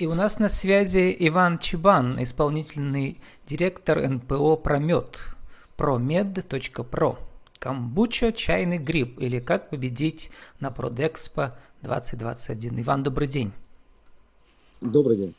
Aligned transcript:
И 0.00 0.06
у 0.06 0.14
нас 0.14 0.38
на 0.38 0.48
связи 0.48 1.14
Иван 1.18 1.58
Чебан, 1.58 2.22
исполнительный 2.22 3.20
директор 3.46 4.00
НПО 4.00 4.56
«Промет», 4.56 5.18
promed.pro. 5.76 7.18
Камбуча, 7.58 8.32
чайный 8.32 8.78
гриб 8.78 9.20
или 9.20 9.40
как 9.40 9.68
победить 9.68 10.30
на 10.58 10.70
Продэкспо 10.70 11.54
2021. 11.82 12.80
Иван, 12.80 13.02
добрый 13.02 13.28
день. 13.28 13.52
Добрый 14.80 15.18
день. 15.18 15.34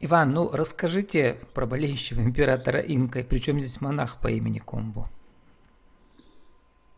Иван, 0.00 0.32
ну 0.32 0.50
расскажите 0.50 1.38
про 1.54 1.68
болеющего 1.68 2.20
императора 2.20 2.80
Инка, 2.80 3.22
причем 3.22 3.60
здесь 3.60 3.80
монах 3.80 4.20
по 4.20 4.26
имени 4.26 4.58
Комбу. 4.58 5.06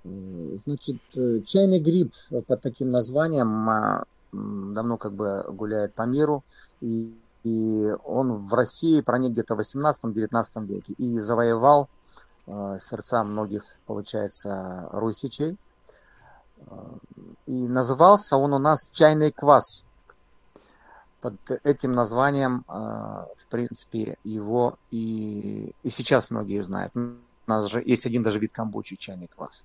Значит, 0.05 0.97
э, 1.19 1.43
чайный 1.45 1.79
гриб 1.79 2.15
под 2.47 2.63
таким 2.63 2.89
названием 2.89 3.69
а, 3.69 4.05
давно 4.33 4.97
как 4.97 5.13
бы 5.13 5.45
гуляет 5.49 5.95
по 5.95 6.03
миру, 6.03 6.45
и, 6.81 7.15
и 7.43 7.95
он 8.05 8.47
в 8.47 8.55
России 8.55 9.01
проник 9.01 9.33
где-то 9.33 9.55
в 9.55 9.61
18-19 9.61 10.67
веке 10.67 10.93
и 10.95 11.19
завоевал 11.19 11.89
э, 12.47 12.79
сердца 12.81 13.25
многих, 13.25 13.65
получается, 13.87 14.89
русичей. 14.93 15.57
Э, 16.59 16.65
и 17.47 17.69
назывался 17.69 18.37
он 18.37 18.53
у 18.53 18.59
нас 18.59 18.89
чайный 18.93 19.33
квас. 19.33 19.85
Под 21.21 21.35
этим 21.65 21.93
названием, 21.93 22.65
э, 22.69 22.73
в 22.73 23.47
принципе, 23.51 24.17
его 24.25 24.79
и, 24.91 25.75
и 25.83 25.91
сейчас 25.91 26.31
многие 26.31 26.63
знают. 26.63 26.95
У 26.95 27.17
нас 27.47 27.67
же 27.67 27.83
есть 27.85 28.07
один 28.07 28.23
даже 28.23 28.39
вид 28.39 28.53
камбучи, 28.53 28.97
чайный 28.97 29.29
квас. 29.29 29.65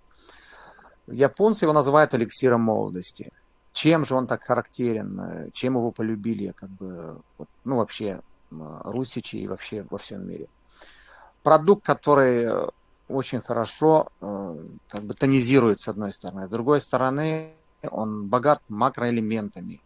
Японцы 1.07 1.65
его 1.65 1.73
называют 1.73 2.15
эликсиром 2.15 2.61
молодости 2.61 3.31
чем 3.75 4.05
же 4.05 4.15
он 4.15 4.25
так 4.25 4.43
характерен, 4.43 5.19
э, 5.19 5.49
чем 5.51 5.75
его 5.75 5.91
полюбили, 5.91 6.53
как 6.55 6.69
бы, 6.69 7.21
ну, 7.65 7.75
вообще, 7.75 8.21
русичи 8.49 9.35
и 9.35 9.47
вообще 9.47 9.85
во 9.89 9.97
всем 9.97 10.25
мире. 10.27 10.47
Продукт, 11.43 11.85
который 11.85 12.45
э, 12.45 12.69
очень 13.09 13.41
хорошо 13.41 14.07
э, 14.21 14.59
как 14.87 15.03
бы 15.03 15.13
тонизирует 15.13 15.81
с 15.81 15.89
одной 15.89 16.13
стороны, 16.13 16.47
с 16.47 16.49
другой 16.49 16.79
стороны 16.79 17.53
он 17.91 18.27
богат 18.27 18.61
макроэлементами. 18.69 19.81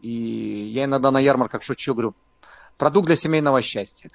И 0.00 0.72
я 0.74 0.84
иногда 0.84 1.12
на 1.12 1.20
ярмарках 1.20 1.62
шучу, 1.62 1.94
говорю, 1.94 2.14
продукт 2.76 3.06
для 3.06 3.16
семейного 3.16 3.62
счастья. 3.62 4.10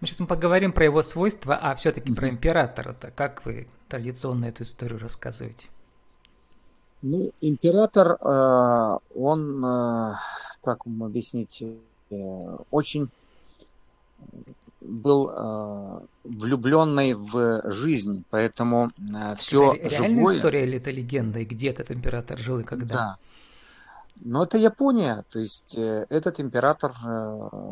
Мы 0.00 0.06
сейчас 0.06 0.20
мы 0.20 0.26
поговорим 0.26 0.72
про 0.72 0.84
его 0.84 1.02
свойства, 1.02 1.56
а 1.56 1.74
все-таки 1.74 2.12
про 2.12 2.28
императора-то. 2.28 3.10
Как 3.12 3.46
вы 3.46 3.66
традиционно 3.88 4.44
эту 4.44 4.64
историю 4.64 5.00
рассказываете? 5.00 5.68
Ну, 7.06 7.32
император, 7.42 8.16
э, 8.18 8.98
он, 9.14 9.62
э, 9.62 10.14
как 10.62 10.86
вам 10.86 11.02
объяснить, 11.02 11.62
э, 12.10 12.56
очень 12.70 13.10
был 14.80 15.30
влюбленный 16.24 17.14
в 17.14 17.70
жизнь, 17.70 18.24
поэтому 18.30 18.90
все 19.38 19.74
это 19.74 19.88
реальная 19.88 20.18
живое... 20.18 20.36
история 20.36 20.62
или 20.64 20.76
это 20.78 20.90
легенда, 20.90 21.38
и 21.40 21.44
где 21.44 21.70
этот 21.70 21.90
император 21.90 22.38
жил 22.38 22.60
и 22.60 22.64
когда? 22.64 22.94
Да. 22.94 23.16
Но 24.16 24.44
это 24.44 24.56
Япония, 24.58 25.24
то 25.30 25.38
есть 25.38 25.74
этот 25.74 26.40
император... 26.40 26.92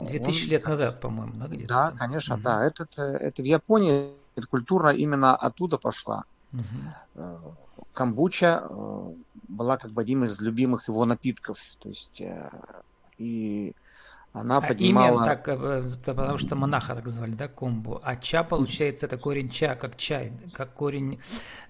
2000 0.08 0.44
он... 0.44 0.50
лет 0.50 0.66
назад, 0.66 1.00
по-моему, 1.00 1.32
да, 1.36 1.46
где-то? 1.48 1.68
Да, 1.68 1.88
там? 1.88 1.98
конечно, 1.98 2.34
угу. 2.34 2.42
да. 2.44 2.64
Этот, 2.66 2.98
это 2.98 3.42
в 3.42 3.46
Японии, 3.46 4.12
культура 4.50 4.90
именно 4.92 5.36
оттуда 5.36 5.78
пошла. 5.78 6.24
Угу 6.52 7.54
камбуча 7.92 8.66
э, 8.68 9.12
была 9.48 9.76
как 9.76 9.90
бы 9.92 10.02
одним 10.02 10.24
из 10.24 10.40
любимых 10.40 10.88
его 10.88 11.04
напитков. 11.04 11.58
То 11.78 11.88
есть 11.88 12.20
э, 12.20 12.50
и 13.18 13.74
она 14.32 14.58
а 14.58 14.60
поднимала... 14.62 15.18
Имя 15.18 15.26
так, 15.26 15.48
э, 15.48 15.82
потому 16.04 16.38
что 16.38 16.56
монаха 16.56 16.94
так 16.94 17.08
звали, 17.08 17.32
да, 17.32 17.48
комбу. 17.48 18.00
А 18.02 18.16
ча, 18.16 18.42
получается, 18.44 19.06
это 19.06 19.18
корень 19.18 19.48
ча, 19.48 19.74
как 19.74 19.96
чай, 19.96 20.32
как 20.54 20.72
корень, 20.72 21.20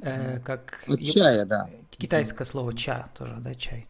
э, 0.00 0.38
как... 0.41 0.84
От 0.87 1.03
чая, 1.03 1.44
да. 1.44 1.69
Китайское 1.91 2.47
слово 2.47 2.75
ча 2.75 3.09
тоже, 3.19 3.37
да, 3.39 3.54
чай. 3.54 3.89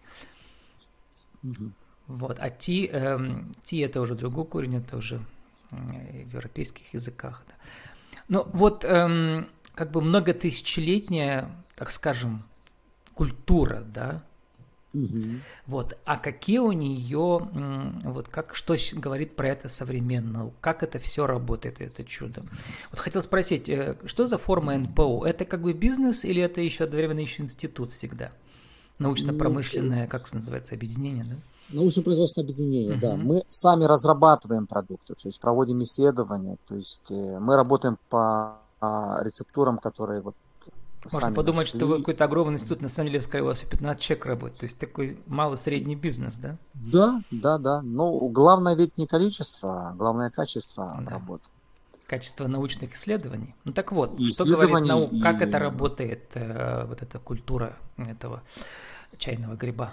Вот, 2.07 2.39
а 2.41 2.51
ти, 2.51 2.89
э, 2.93 3.19
ти 3.63 3.79
это 3.79 4.01
уже 4.01 4.15
другой 4.15 4.47
корень, 4.47 4.77
это 4.77 4.97
уже 4.97 5.21
в 5.71 6.33
европейских 6.33 6.95
языках. 6.95 7.45
Да. 7.47 7.55
Ну 8.29 8.47
вот, 8.53 8.85
э, 8.85 9.45
как 9.75 9.91
бы 9.91 10.01
многотысячелетняя 10.01 11.51
так 11.77 11.91
скажем, 11.91 12.41
культура, 13.15 13.85
да, 13.87 14.23
Угу. 14.95 15.41
Вот. 15.67 15.97
А 16.05 16.19
какие 16.19 16.59
у 16.59 16.73
нее, 16.73 17.49
вот 18.05 18.29
как, 18.29 18.55
что 18.55 18.77
говорит 18.93 19.37
про 19.37 19.49
это 19.49 19.69
современно, 19.69 20.51
как 20.61 20.83
это 20.83 20.99
все 20.99 21.27
работает, 21.27 21.81
это 21.81 22.05
чудо. 22.05 22.43
Вот 22.91 23.01
хотел 23.01 23.23
спросить, 23.23 23.69
э, 23.69 23.97
что 24.05 24.27
за 24.27 24.39
форма 24.39 24.77
НПО? 24.77 25.25
Это 25.25 25.45
как 25.45 25.63
бы 25.63 25.73
бизнес 25.73 26.25
или 26.25 26.43
это 26.43 26.61
еще 26.61 26.85
одновременно 26.85 27.21
еще 27.21 27.43
институт 27.43 27.93
всегда? 27.93 28.33
Научно-промышленное, 28.99 30.07
как 30.07 30.31
называется, 30.33 30.75
объединение, 30.75 31.25
да? 31.25 31.37
Научно-производственное 31.71 32.47
объединение, 32.47 32.93
угу. 32.93 33.01
да. 33.01 33.17
Мы 33.17 33.43
сами 33.49 33.85
разрабатываем 33.85 34.67
продукты, 34.67 35.15
то 35.15 35.27
есть 35.27 35.41
проводим 35.41 35.83
исследования, 35.83 36.59
то 36.69 36.75
есть 36.75 37.11
э, 37.11 37.39
мы 37.41 37.57
работаем 37.57 37.99
по 38.11 38.59
рецептурам, 38.83 39.79
которые 39.79 40.21
вот 40.21 40.35
можно 41.11 41.33
подумать, 41.33 41.67
нашли. 41.67 41.79
что 41.79 41.87
вы 41.87 41.99
какой-то 41.99 42.25
огромный 42.25 42.55
институт, 42.55 42.81
на 42.81 42.89
самом 42.89 43.11
деле, 43.11 43.23
скорее, 43.23 43.45
у 43.45 43.47
вас 43.47 43.61
15 43.61 44.01
человек 44.01 44.27
работает. 44.27 44.61
То 44.61 44.67
есть 44.67 44.79
такой 44.79 45.19
малый-средний 45.27 45.97
бизнес, 45.97 46.37
да? 46.37 46.59
Да, 46.75 47.23
да, 47.31 47.59
да. 47.59 47.83
Но 47.83 48.13
главное 48.29 48.77
ведь 48.77 48.97
не 48.97 49.07
количество, 49.07 49.89
а 49.89 49.93
главное 49.95 50.31
качество 50.31 50.97
да. 51.05 51.11
работы. 51.11 51.45
Качество 52.07 52.47
научных 52.47 52.95
исследований. 52.95 53.55
Ну 53.65 53.73
так 53.73 53.91
вот, 53.93 54.21
что 54.33 54.45
говорит 54.45 54.87
наука, 54.87 55.17
как 55.23 55.41
и... 55.41 55.45
это 55.45 55.59
работает, 55.59 56.31
э, 56.35 56.85
вот 56.87 57.03
эта 57.03 57.19
культура 57.19 57.77
этого 57.97 58.43
чайного 59.19 59.57
гриба? 59.57 59.93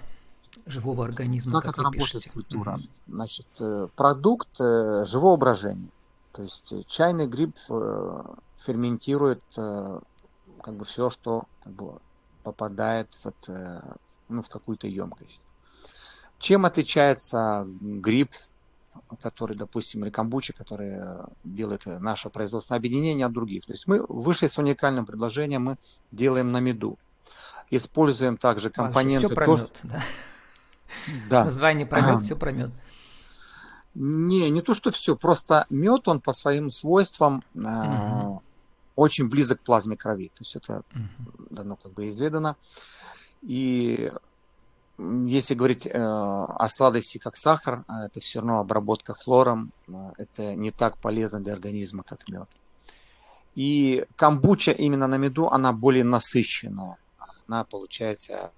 живого 0.66 1.06
организма. 1.06 1.54
Как, 1.54 1.64
как 1.64 1.74
это 1.74 1.84
работает 1.84 2.12
пишете? 2.12 2.30
культура? 2.32 2.80
Значит, 3.08 3.48
э, 3.60 3.88
продукт 3.96 4.50
э, 4.60 5.06
живого 5.08 5.38
брожения. 5.38 5.90
То 6.34 6.44
есть 6.44 6.74
чайный 6.88 7.28
гриб 7.28 7.56
ферментирует 8.60 9.42
как 10.60 10.76
бы 10.76 10.86
все, 10.86 11.10
что 11.10 11.44
как 11.64 11.74
бы, 11.74 12.00
попадает 12.44 13.08
в, 13.24 13.28
это, 13.28 13.98
ну, 14.28 14.42
в 14.42 14.50
какую-то 14.50 14.88
емкость. 14.88 15.44
Чем 16.40 16.66
отличается 16.66 17.66
гриб, 17.82 18.32
который, 19.22 19.58
допустим, 19.58 20.04
или 20.04 20.10
камбуча, 20.10 20.54
который 20.54 21.00
делает 21.44 21.86
наше 21.86 22.30
производственное 22.30 22.80
объединение 22.80 23.26
от 23.26 23.34
других? 23.34 23.66
То 23.66 23.74
есть 23.74 23.88
мы 23.88 24.06
вышли 24.08 24.48
с 24.48 24.58
уникальным 24.58 25.06
предложением, 25.06 25.64
мы 25.64 25.78
делаем 26.12 26.52
на 26.52 26.60
меду. 26.60 26.98
Используем 27.70 28.38
также 28.38 28.70
компоненты... 28.70 29.28
Все 29.28 29.36
про 29.36 29.48
мед, 29.48 29.80
да? 29.84 30.04
Да. 31.30 31.44
Название 31.46 31.86
про 31.86 32.02
мед, 32.02 32.24
все 32.24 32.36
про 32.36 32.52
мед. 32.52 32.72
Не, 33.96 34.50
не 34.50 34.62
то, 34.62 34.74
что 34.74 34.92
все, 34.92 35.16
просто 35.16 35.66
мед, 35.70 36.08
он 36.08 36.22
по 36.22 36.34
своим 36.34 36.70
свойствам 36.72 37.44
угу 37.54 38.42
очень 39.00 39.30
близок 39.30 39.60
к 39.60 39.64
плазме 39.64 39.96
крови. 39.96 40.30
То 40.30 40.42
есть 40.42 40.56
это 40.56 40.84
давно 41.50 41.76
как 41.76 41.94
бы 41.94 42.08
изведано. 42.10 42.56
И 43.42 44.12
если 44.98 45.56
говорить 45.56 45.88
э, 45.88 45.92
о 45.94 46.68
сладости 46.68 47.18
как 47.18 47.38
сахар, 47.38 47.86
э, 47.88 48.08
это 48.08 48.20
все 48.20 48.40
равно 48.40 48.60
обработка 48.60 49.14
хлором, 49.14 49.72
э, 49.88 50.12
это 50.18 50.56
не 50.56 50.72
так 50.72 50.98
полезно 50.98 51.40
для 51.40 51.54
организма, 51.54 52.04
как 52.04 52.28
мед. 52.30 52.50
И 53.56 54.06
камбуча 54.18 54.72
именно 54.72 55.08
на 55.08 55.16
меду, 55.18 55.48
она 55.48 55.72
более 55.72 56.04
насыщенная. 56.04 56.98
Она 57.48 57.64
получается 57.64 58.52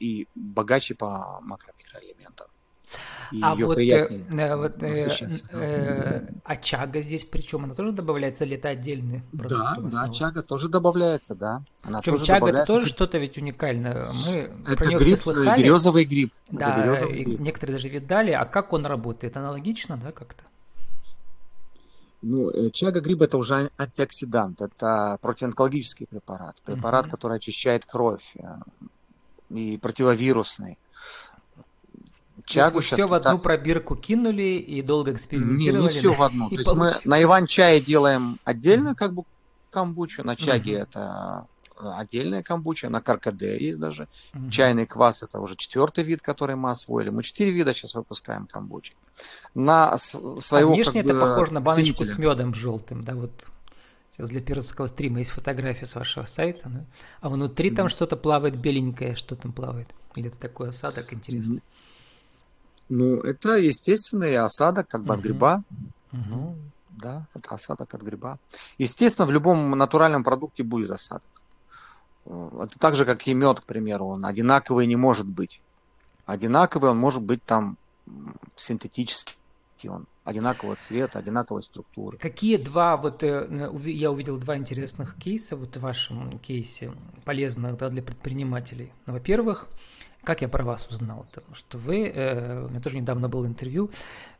и 0.00 0.26
богаче 0.34 0.94
по 0.94 1.40
макромикроэлементам 1.42 2.46
а 3.42 3.54
вот, 3.54 3.78
э, 3.78 4.56
вот 4.56 4.82
э, 4.82 5.08
э, 5.50 6.28
очага 6.44 7.00
здесь 7.00 7.24
причем 7.24 7.64
она 7.64 7.74
тоже 7.74 7.92
добавляется 7.92 8.44
или 8.44 8.56
это 8.56 8.68
отдельный 8.68 9.22
продукт? 9.32 9.50
Да, 9.50 9.76
да, 9.80 10.02
очага 10.02 10.42
тоже 10.42 10.68
добавляется, 10.68 11.34
да. 11.34 11.62
Она 11.82 12.00
Причем 12.00 12.12
тоже 12.14 12.26
чага 12.26 12.48
это 12.48 12.64
тоже 12.64 12.86
что-то 12.86 13.18
ведь 13.18 13.36
уникальное. 13.36 14.12
Мы 14.26 14.50
это 14.66 14.76
про 14.76 14.98
гриб, 14.98 15.18
слыхали. 15.18 15.62
березовый 15.62 16.04
гриб. 16.04 16.32
Да, 16.50 16.82
березовый 16.84 17.24
гриб. 17.24 17.40
некоторые 17.40 17.76
даже 17.76 17.88
видали. 17.88 18.30
А 18.30 18.44
как 18.44 18.72
он 18.72 18.86
работает? 18.86 19.36
Аналогично, 19.36 19.96
да, 19.96 20.12
как-то? 20.12 20.44
Ну, 22.22 22.50
э, 22.50 22.70
чага 22.70 23.00
гриб 23.00 23.22
это 23.22 23.38
уже 23.38 23.70
антиоксидант, 23.76 24.60
это 24.60 25.18
противоонкологический 25.20 26.06
препарат, 26.06 26.56
препарат, 26.64 27.06
uh-huh. 27.06 27.10
который 27.10 27.36
очищает 27.36 27.84
кровь 27.84 28.34
э, 28.36 28.56
и 29.50 29.76
противовирусный 29.78 30.78
чагу 32.46 32.80
сейчас... 32.80 32.98
Все 32.98 33.08
в 33.08 33.14
одну 33.14 33.38
пробирку 33.38 33.96
кинули 33.96 34.56
и 34.58 34.80
долго 34.82 35.12
экспериментировали. 35.12 35.88
Не, 35.88 35.92
не 35.92 35.98
все 35.98 36.12
в 36.12 36.22
одну. 36.22 36.48
То 36.48 36.54
есть 36.56 36.74
мы 36.74 36.92
на 37.04 37.22
иван-чае 37.22 37.80
делаем 37.80 38.38
отдельно 38.44 38.94
как 38.94 39.12
бы 39.12 39.24
камбучу, 39.70 40.24
на 40.24 40.36
чаге 40.36 40.72
это 40.72 41.46
отдельная 41.78 42.42
камбуча, 42.42 42.88
на 42.88 43.02
каркаде 43.02 43.58
есть 43.58 43.78
даже. 43.78 44.08
Угу. 44.34 44.50
Чайный 44.50 44.86
квас 44.86 45.22
это 45.22 45.40
уже 45.40 45.56
четвертый 45.56 46.04
вид, 46.04 46.22
который 46.22 46.56
мы 46.56 46.70
освоили. 46.70 47.10
Мы 47.10 47.22
четыре 47.22 47.50
вида 47.50 47.74
сейчас 47.74 47.94
выпускаем 47.94 48.46
камбучи. 48.46 48.94
На 49.54 49.96
своего, 49.98 50.72
а 50.72 50.74
внешне 50.74 51.02
как 51.02 51.10
это 51.10 51.14
бы, 51.14 51.20
похоже 51.20 51.52
на 51.52 51.60
баночку 51.60 51.98
ценителя. 51.98 52.14
с 52.14 52.18
медом 52.18 52.54
желтым, 52.54 53.04
да, 53.04 53.14
вот 53.14 53.32
Сейчас 54.12 54.30
для 54.30 54.40
пиратского 54.40 54.86
стрима 54.86 55.18
есть 55.18 55.30
фотография 55.30 55.86
с 55.86 55.94
вашего 55.94 56.24
сайта, 56.24 56.70
да? 56.70 56.80
а 57.20 57.28
внутри 57.28 57.70
mm 57.70 57.74
там 57.74 57.88
что-то 57.90 58.16
плавает 58.16 58.56
беленькое, 58.56 59.14
что 59.14 59.36
там 59.36 59.52
плавает? 59.52 59.88
Или 60.14 60.28
это 60.28 60.38
такой 60.38 60.70
осадок 60.70 61.12
интересный? 61.12 61.62
Ну, 62.88 63.20
это 63.20 63.56
естественный 63.56 64.36
осадок, 64.36 64.88
как 64.88 65.02
бы 65.02 65.14
mm-hmm. 65.14 65.18
от 65.18 65.22
гриба. 65.22 65.62
Mm-hmm. 66.12 66.24
Ну, 66.28 66.56
да, 66.90 67.26
это 67.34 67.54
осадок 67.54 67.92
от 67.94 68.02
гриба. 68.02 68.38
Естественно, 68.78 69.26
в 69.26 69.32
любом 69.32 69.70
натуральном 69.70 70.24
продукте 70.24 70.62
будет 70.62 70.90
осадок. 70.90 71.28
Это 72.24 72.78
так 72.78 72.96
же, 72.96 73.04
как 73.04 73.26
и 73.26 73.34
мед, 73.34 73.60
к 73.60 73.64
примеру, 73.64 74.06
он 74.06 74.24
одинаковый 74.24 74.86
не 74.86 74.96
может 74.96 75.26
быть. 75.26 75.60
Одинаковый 76.24 76.90
он 76.90 76.98
может 76.98 77.22
быть 77.22 77.42
там 77.44 77.76
синтетический, 78.56 79.36
он 79.88 80.06
одинакового 80.24 80.74
цвета, 80.74 81.20
одинаковой 81.20 81.62
структуры. 81.62 82.18
Какие 82.18 82.56
два, 82.56 82.96
вот 82.96 83.22
э, 83.22 83.70
я 83.84 84.10
увидел 84.10 84.38
два 84.38 84.56
интересных 84.56 85.14
кейса 85.16 85.54
вот 85.54 85.76
в 85.76 85.80
вашем 85.80 86.38
кейсе, 86.40 86.92
полезных 87.24 87.78
да, 87.78 87.88
для 87.90 88.02
предпринимателей. 88.02 88.92
Ну, 89.06 89.12
во-первых, 89.12 89.68
как 90.26 90.42
я 90.42 90.48
про 90.48 90.64
вас 90.64 90.86
узнал? 90.88 91.24
Потому 91.32 91.54
что 91.54 91.78
вы, 91.78 92.08
э, 92.08 92.64
у 92.64 92.68
меня 92.68 92.80
тоже 92.80 92.96
недавно 92.96 93.28
было 93.28 93.46
интервью, 93.46 93.90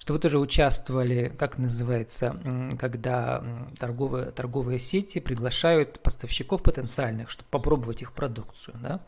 что 0.01 0.15
вы 0.15 0.19
тоже 0.19 0.39
участвовали, 0.39 1.33
как 1.39 1.59
называется, 1.59 2.37
когда 2.79 3.43
торговые, 3.79 4.33
торговые 4.33 4.81
сети 4.81 5.21
приглашают 5.21 6.01
поставщиков 6.01 6.63
потенциальных, 6.65 7.31
чтобы 7.31 7.49
попробовать 7.51 8.03
их 8.03 8.13
продукцию, 8.13 8.77
да? 8.83 9.01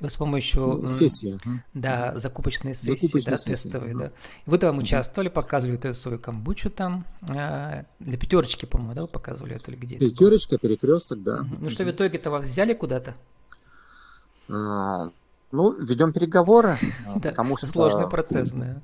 Вы 0.00 0.08
с 0.08 0.16
помощью 0.16 0.86
сессии, 0.86 1.38
да, 1.74 2.16
закупочной 2.16 2.74
сессии, 2.74 2.92
закупочной 2.92 3.32
да, 3.32 3.36
сессии, 3.36 3.68
тестовой, 3.68 3.94
да. 3.94 4.10
Вы 4.46 4.56
там 4.56 4.78
участвовали, 4.78 5.28
показывали 5.28 5.76
эту 5.76 5.92
свою 5.92 6.18
камбучу 6.18 6.70
там 6.70 7.04
э, 7.28 7.84
для 7.98 8.16
пятерочки, 8.16 8.64
по-моему, 8.64 8.94
да, 8.94 9.02
вы 9.02 9.08
показывали 9.08 9.56
это 9.56 9.70
или 9.70 9.78
где? 9.78 9.98
Пятерочка, 9.98 10.56
перекресток, 10.56 11.22
да. 11.22 11.46
Ну 11.60 11.68
что 11.68 11.84
в 11.84 11.90
итоге-то 11.90 12.30
вас 12.30 12.46
взяли 12.46 12.72
куда-то? 12.72 13.14
Ну, 15.52 15.72
ведем 15.72 16.12
переговоры, 16.12 16.78
да, 17.16 17.30
потому 17.30 17.56
что... 17.56 17.66
Сложный 17.66 18.08
процесс, 18.08 18.50
да. 18.52 18.80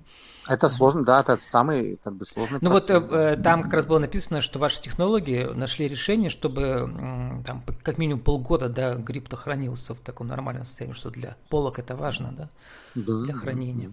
Это 0.49 0.69
сложно, 0.69 1.03
да, 1.03 1.21
это 1.21 1.39
самый 1.41 1.99
как 2.05 2.15
бы 2.15 2.25
сложный 2.25 2.59
ну 2.61 2.71
процесс. 2.71 3.05
Ну 3.05 3.11
вот 3.11 3.17
э, 3.17 3.37
там 3.37 3.63
как 3.65 3.73
раз 3.73 3.87
было 3.87 3.99
написано, 3.99 4.41
что 4.41 4.61
ваши 4.61 4.81
технологии 4.81 5.43
нашли 5.43 5.89
решение, 5.89 6.31
чтобы 6.31 7.43
там 7.45 7.65
как 7.83 7.99
минимум 7.99 8.21
полгода, 8.21 8.69
да, 8.69 8.95
гриб-то 8.95 9.35
хранился 9.37 9.95
в 9.95 9.99
таком 9.99 10.29
нормальном 10.29 10.65
состоянии, 10.65 10.95
что 10.95 11.11
для 11.11 11.37
полок 11.49 11.79
это 11.81 11.97
важно, 11.97 12.33
да, 12.33 12.49
да 12.95 13.25
для 13.25 13.35
хранения. 13.35 13.91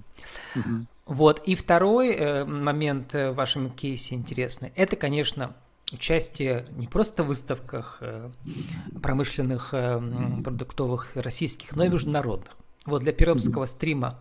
Да, 0.54 0.62
да. 0.64 0.80
Вот, 1.06 1.42
и 1.46 1.56
второй 1.56 2.14
э, 2.14 2.46
момент 2.46 3.14
в 3.14 3.34
вашем 3.34 3.72
кейсе 3.72 4.16
интересный, 4.16 4.72
это, 4.76 4.96
конечно, 4.96 5.56
участие 5.92 6.66
не 6.72 6.88
просто 6.88 7.24
в 7.24 7.28
выставках 7.28 7.98
э, 8.02 8.30
промышленных 9.02 9.74
э, 9.74 10.00
продуктовых 10.44 11.16
российских, 11.16 11.76
но 11.76 11.84
и 11.84 11.90
международных. 11.90 12.52
Вот 12.86 13.02
для 13.02 13.14
пермского 13.14 13.66
стрима 13.66 14.18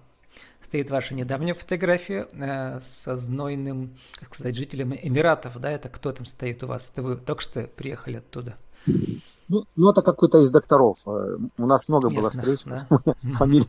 стоит 0.61 0.91
ваша 0.91 1.15
недавняя 1.15 1.55
фотография 1.55 2.29
э, 2.33 2.81
со 2.81 3.17
знойным, 3.17 3.97
как 4.15 4.35
сказать, 4.35 4.55
жителем 4.55 4.95
Эмиратов, 4.95 5.59
да, 5.61 5.71
это 5.71 5.89
кто 5.89 6.13
там 6.13 6.27
стоит 6.27 6.63
у 6.63 6.69
вас? 6.69 6.91
Это 6.93 7.03
вы 7.03 7.17
только 7.17 7.43
что 7.43 7.67
приехали 7.67 8.19
оттуда? 8.19 8.57
Ну, 8.87 9.65
ну 9.77 9.91
это 9.91 10.03
какой-то 10.03 10.39
из 10.39 10.51
докторов. 10.51 10.99
Э, 11.07 11.37
у 11.59 11.67
нас 11.67 11.89
много 11.89 12.09
Местных, 12.09 12.23
было 12.23 12.55
встреч. 12.55 12.61
Да? 12.65 13.15
Фамилию 13.35 13.67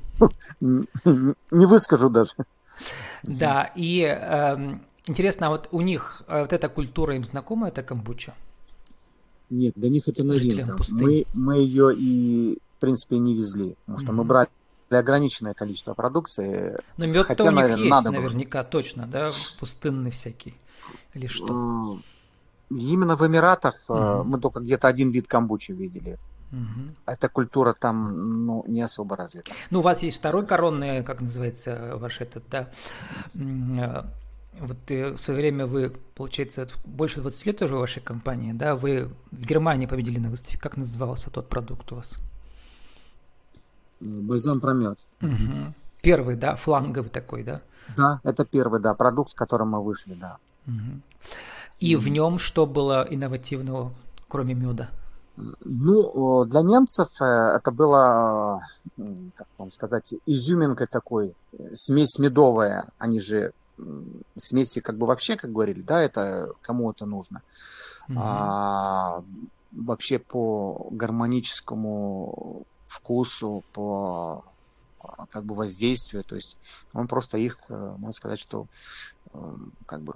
не 1.51 1.65
выскажу 1.65 2.09
даже. 2.09 2.33
Да, 3.23 3.71
и 3.75 4.01
э, 4.01 4.77
интересно, 5.05 5.47
а 5.47 5.49
вот 5.49 5.69
у 5.71 5.81
них 5.81 6.23
э, 6.27 6.41
вот 6.41 6.53
эта 6.53 6.69
культура 6.69 7.15
им 7.15 7.25
знакома, 7.25 7.67
эта 7.67 7.83
камбуча? 7.83 8.33
Нет, 9.49 9.73
для 9.75 9.89
них 9.89 10.07
это 10.07 10.23
новинка. 10.23 10.77
Мы, 10.91 11.25
мы 11.33 11.57
ее 11.57 11.95
и, 11.95 12.57
в 12.77 12.79
принципе, 12.79 13.19
не 13.19 13.35
везли, 13.35 13.75
потому 13.81 13.99
что 13.99 14.11
mm-hmm. 14.11 14.15
мы 14.15 14.23
брали 14.23 14.49
ограниченное 14.97 15.53
количество 15.53 15.93
продукции. 15.93 16.77
Но 16.97 17.05
мед 17.05 17.25
хотя, 17.25 17.43
у 17.43 17.47
них 17.47 17.55
наверное, 17.55 17.77
есть 17.77 17.91
надо 17.91 18.11
наверняка, 18.11 18.61
было. 18.63 18.71
точно, 18.71 19.07
да, 19.07 19.31
пустынный 19.59 20.11
всякий 20.11 20.55
или 21.13 21.27
что? 21.27 21.99
Именно 22.69 23.15
в 23.15 23.27
Эмиратах 23.27 23.75
угу. 23.87 24.23
мы 24.23 24.39
только 24.39 24.59
где-то 24.59 24.87
один 24.87 25.09
вид 25.09 25.27
камбучи 25.27 25.71
видели. 25.71 26.17
Угу. 26.51 26.95
Эта 27.07 27.29
культура 27.29 27.73
там 27.73 28.45
ну, 28.45 28.63
не 28.67 28.81
особо 28.81 29.15
развита. 29.15 29.51
Ну, 29.71 29.79
у 29.79 29.81
вас 29.81 30.03
есть 30.03 30.17
второй 30.17 30.45
коронный, 30.45 31.03
как 31.03 31.21
называется 31.21 31.93
ваш 31.95 32.21
этот, 32.21 32.43
да, 32.49 32.69
э, 33.35 34.03
вот 34.59 34.77
э, 34.89 35.11
в 35.13 35.17
свое 35.17 35.39
время 35.39 35.65
вы, 35.65 35.93
получается, 36.15 36.67
больше 36.85 37.21
20 37.21 37.45
лет 37.47 37.61
уже 37.63 37.75
в 37.75 37.79
вашей 37.79 38.01
компании, 38.01 38.53
да, 38.53 38.75
вы 38.75 39.09
в 39.31 39.45
Германии 39.45 39.87
победили 39.87 40.19
на 40.19 40.29
выставке. 40.29 40.59
Как 40.59 40.77
назывался 40.77 41.31
тот 41.31 41.49
продукт 41.49 41.91
у 41.91 41.95
вас? 41.95 42.15
Бальзам 44.03 44.59
промет. 44.59 44.99
Угу. 45.21 45.73
Первый, 46.01 46.35
да, 46.35 46.55
фланговый 46.55 47.09
такой, 47.09 47.43
да? 47.43 47.61
Да, 47.97 48.19
это 48.23 48.45
первый, 48.45 48.79
да, 48.79 48.93
продукт, 48.93 49.31
с 49.31 49.33
которым 49.33 49.69
мы 49.69 49.83
вышли, 49.83 50.13
да. 50.13 50.37
Угу. 50.67 51.01
И 51.79 51.95
в 51.95 52.07
нем 52.07 52.39
что 52.39 52.65
было 52.65 53.05
инновативного, 53.09 53.93
кроме 54.27 54.53
меда? 54.53 54.89
Ну, 55.35 56.45
для 56.45 56.61
немцев 56.61 57.09
э, 57.19 57.25
это 57.25 57.71
было, 57.71 58.61
как 59.35 59.47
вам 59.57 59.71
сказать, 59.71 60.13
изюминкой 60.27 60.87
такой, 60.87 61.33
смесь 61.73 62.19
медовая. 62.19 62.89
Они 62.99 63.19
же 63.19 63.51
смеси 64.37 64.79
как 64.79 64.97
бы 64.97 65.07
вообще, 65.07 65.35
как 65.35 65.51
говорили, 65.51 65.81
да, 65.81 66.01
это 66.01 66.51
кому 66.61 66.91
это 66.91 67.05
нужно. 67.05 67.41
Mm-hmm. 68.07 68.15
А, 68.17 69.23
вообще 69.71 70.19
по 70.19 70.87
гармоническому 70.91 72.63
вкусу, 72.93 73.63
по 73.73 74.43
а, 74.99 75.25
как 75.31 75.43
бы 75.43 75.55
воздействию. 75.55 76.23
То 76.23 76.35
есть 76.35 76.57
он 76.93 77.07
просто 77.07 77.37
их, 77.37 77.57
э, 77.69 77.95
можно 77.97 78.13
сказать, 78.13 78.39
что 78.39 78.67
э, 79.33 79.55
как 79.85 80.01
бы 80.01 80.13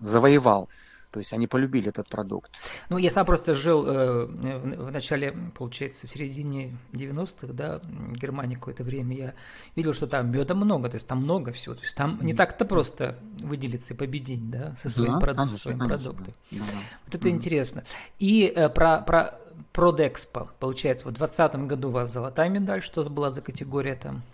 завоевал. 0.00 0.68
То 1.14 1.20
есть 1.20 1.32
они 1.32 1.46
полюбили 1.46 1.90
этот 1.90 2.08
продукт. 2.08 2.50
Ну, 2.88 2.98
я 2.98 3.08
сам 3.08 3.24
просто 3.24 3.54
жил 3.54 3.86
э, 3.86 4.26
в, 4.26 4.86
в 4.86 4.90
начале, 4.90 5.30
получается, 5.56 6.08
в 6.08 6.10
середине 6.10 6.76
90-х, 6.92 7.52
да, 7.52 7.78
в 7.78 8.14
Германии 8.14 8.56
какое-то 8.56 8.82
время. 8.82 9.16
Я 9.16 9.34
видел, 9.76 9.92
что 9.92 10.08
там 10.08 10.32
меда 10.32 10.56
много, 10.56 10.88
то 10.88 10.96
есть 10.96 11.06
там 11.06 11.18
много 11.18 11.52
всего. 11.52 11.76
То 11.76 11.82
есть 11.82 11.94
там 11.94 12.18
не 12.20 12.34
так-то 12.34 12.64
просто 12.64 13.16
выделиться 13.38 13.94
и 13.94 13.96
победить, 13.96 14.50
да, 14.50 14.74
со 14.82 14.90
своим, 14.90 15.12
да, 15.12 15.18
прод... 15.20 15.36
конечно, 15.36 15.56
своим 15.56 15.78
конечно, 15.78 16.02
продуктом. 16.02 16.34
Да, 16.50 16.58
да. 16.58 16.78
Вот 17.04 17.14
это 17.14 17.28
mm. 17.28 17.30
интересно. 17.30 17.84
И 18.18 18.52
э, 18.52 18.68
про, 18.68 19.02
про 19.02 19.38
Продэкспо, 19.72 20.50
получается, 20.58 21.06
в 21.06 21.12
2020 21.12 21.68
году 21.68 21.90
у 21.90 21.92
вас 21.92 22.12
золотая 22.12 22.48
медаль, 22.48 22.82
что 22.82 23.08
была 23.08 23.30
за 23.30 23.40
категория 23.40 23.94
там? 23.94 24.24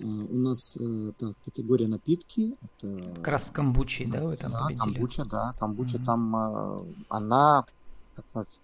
А, 0.00 0.04
у 0.04 0.38
нас 0.38 0.76
э, 0.80 1.12
так, 1.18 1.34
категория 1.44 1.88
напитки. 1.88 2.56
Это... 2.62 3.14
Как 3.16 3.28
раз 3.28 3.48
с 3.48 3.50
камбучей, 3.50 4.06
да, 4.06 4.24
вы 4.24 4.36
там 4.36 4.52
да, 4.52 4.62
победили? 4.64 4.80
камбуча, 4.80 5.24
да, 5.24 5.52
камбуча 5.58 5.96
mm 5.98 6.04
там, 6.04 6.36
э, 6.36 6.78
она, 7.08 7.64
как 8.16 8.24
сказать, 8.30 8.60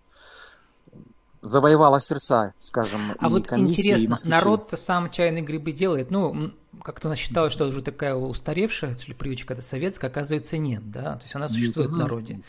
завоевала 1.41 2.01
сердца, 2.01 2.53
скажем, 2.59 3.15
А 3.19 3.29
вот 3.29 3.53
интересно, 3.53 4.17
народ 4.25 4.73
сам 4.77 5.11
чайные 5.11 5.45
грибы 5.45 5.73
делает, 5.73 6.11
ну, 6.11 6.53
как-то 6.83 7.09
она 7.09 7.17
считала, 7.17 7.51
что 7.51 7.65
это 7.65 7.73
уже 7.73 7.83
такая 7.83 8.15
устаревшая, 8.15 8.95
что 8.97 9.09
ли, 9.09 9.15
привычка, 9.15 9.55
это 9.55 9.63
советская, 9.63 10.11
оказывается, 10.11 10.59
нет, 10.59 10.91
да, 10.91 11.17
то 11.17 11.23
есть 11.23 11.35
она 11.35 11.49
существует 11.49 11.91
нет, 11.91 11.97
в 11.97 12.01
народе. 12.01 12.41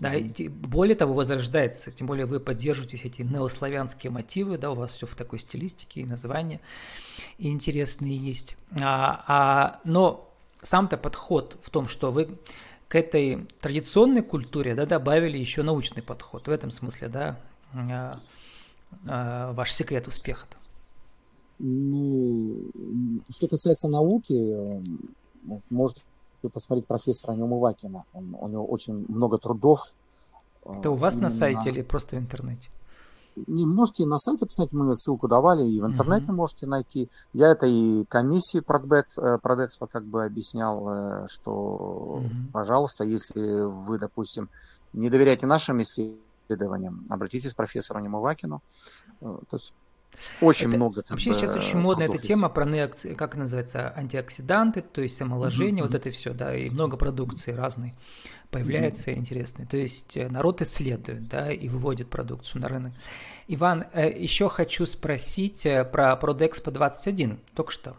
Да, 0.00 0.14
и 0.14 0.48
более 0.48 0.96
того, 0.96 1.12
возрождается, 1.12 1.90
тем 1.90 2.06
более 2.06 2.24
вы 2.24 2.40
поддерживаете 2.40 2.96
эти 2.96 3.20
неославянские 3.20 4.10
мотивы, 4.10 4.56
да, 4.56 4.70
у 4.70 4.74
вас 4.74 4.92
все 4.92 5.06
в 5.06 5.14
такой 5.14 5.38
стилистике 5.38 6.00
и 6.00 6.04
названия 6.06 6.62
интересные 7.36 8.16
есть. 8.16 8.56
А, 8.80 9.24
а, 9.28 9.80
но 9.84 10.32
сам-то 10.62 10.96
подход 10.96 11.58
в 11.62 11.68
том, 11.68 11.86
что 11.86 12.12
вы 12.12 12.38
к 12.88 12.94
этой 12.94 13.46
традиционной 13.60 14.22
культуре 14.22 14.74
да, 14.74 14.86
добавили 14.86 15.36
еще 15.36 15.62
научный 15.62 16.02
подход. 16.02 16.46
В 16.46 16.50
этом 16.50 16.70
смысле, 16.70 17.08
да, 17.08 17.38
а, 17.74 18.12
а, 19.06 19.52
ваш 19.52 19.70
секрет 19.70 20.08
успеха-то. 20.08 20.56
Ну, 21.58 22.70
что 23.28 23.48
касается 23.48 23.88
науки, 23.88 24.32
может 25.68 25.98
посмотреть 26.48 26.86
профессора 26.86 27.34
Неумывакина. 27.34 28.04
Он, 28.12 28.36
у 28.38 28.48
него 28.48 28.66
очень 28.66 29.04
много 29.08 29.38
трудов. 29.38 29.80
Это 30.64 30.90
у 30.90 30.94
вас 30.94 31.16
на 31.16 31.30
сайте 31.30 31.70
или 31.70 31.82
просто 31.82 32.16
в 32.16 32.18
интернете? 32.18 32.68
Не 33.46 33.64
можете 33.64 34.06
на 34.06 34.18
сайте 34.18 34.44
посмотреть, 34.44 34.72
мы 34.72 34.94
ссылку 34.96 35.28
давали, 35.28 35.64
и 35.64 35.80
в 35.80 35.86
интернете 35.86 36.26
uh-huh. 36.26 36.34
можете 36.34 36.66
найти. 36.66 37.08
Я 37.32 37.48
это 37.48 37.66
и 37.66 38.04
комиссии 38.04 38.60
Продекспо 38.60 39.86
как 39.86 40.04
бы 40.04 40.24
объяснял, 40.24 40.88
э, 40.88 41.26
что, 41.28 42.22
uh-huh. 42.22 42.52
пожалуйста, 42.52 43.04
если 43.04 43.62
вы, 43.62 43.98
допустим, 43.98 44.48
не 44.92 45.10
доверяете 45.10 45.46
нашим 45.46 45.80
исследованиям. 45.80 47.06
Обратитесь 47.08 47.52
к 47.52 47.56
профессору 47.56 48.00
Немувакину. 48.00 48.62
Э, 49.20 49.38
то 49.48 49.56
есть 49.56 49.72
очень 50.40 50.68
это, 50.68 50.76
много. 50.76 51.04
Вообще 51.08 51.32
сейчас 51.32 51.54
очень 51.54 51.78
модная 51.78 52.08
эта 52.08 52.18
тема 52.18 52.48
про 52.48 52.64
неокси, 52.64 53.14
как 53.14 53.36
называется, 53.36 53.92
антиоксиданты, 53.96 54.82
то 54.82 55.00
есть 55.00 55.20
омоложение, 55.20 55.84
mm-hmm. 55.84 55.86
вот 55.86 55.94
это 55.94 56.10
все, 56.10 56.32
да, 56.32 56.54
и 56.54 56.70
много 56.70 56.96
продукции 56.96 57.52
разной 57.52 57.94
появляется 58.50 59.10
mm-hmm. 59.10 59.18
интересной. 59.18 59.66
То 59.66 59.76
есть 59.76 60.16
э, 60.16 60.28
народ 60.28 60.60
исследует, 60.62 61.28
да, 61.28 61.52
и 61.52 61.68
выводит 61.68 62.08
продукцию 62.08 62.62
на 62.62 62.68
рынок. 62.68 62.92
Иван, 63.48 63.84
э, 63.92 64.10
еще 64.18 64.48
хочу 64.48 64.86
спросить 64.86 65.66
про 65.92 66.16
Продекспо 66.16 66.70
21, 66.70 67.38
только 67.54 67.70
что. 67.70 67.96